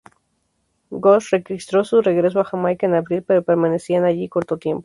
[0.97, 4.79] Gosse registró su regreso a Jamaica en abril, pero permanecían allí corto tiempo.